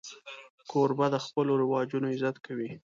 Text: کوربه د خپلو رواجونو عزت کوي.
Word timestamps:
کوربه 0.71 1.07
د 1.13 1.17
خپلو 1.25 1.51
رواجونو 1.61 2.07
عزت 2.13 2.35
کوي. 2.45 2.71